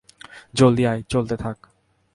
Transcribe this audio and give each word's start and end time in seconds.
জলদি 0.53 0.83
আয়, 0.87 1.01
চলতে 1.09 1.35
থাক। 1.37 1.57